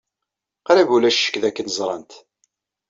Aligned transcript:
Qrib 0.65 0.89
ulac 0.95 1.15
ccekk 1.17 1.35
dakken 1.41 1.67
ẓrant. 1.77 2.11